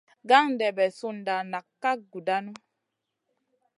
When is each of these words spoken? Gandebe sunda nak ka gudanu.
Gandebe 0.29 0.85
sunda 0.99 1.35
nak 1.51 1.65
ka 1.81 1.91
gudanu. 2.11 2.53